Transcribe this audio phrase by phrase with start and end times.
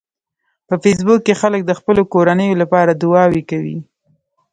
[0.67, 3.77] په فېسبوک کې خلک د خپلو کورنیو لپاره دعاوې کوي